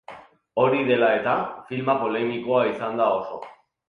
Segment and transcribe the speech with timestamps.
[0.61, 1.35] Hori dela eta,
[1.67, 3.39] filma polemikoa izan da oso.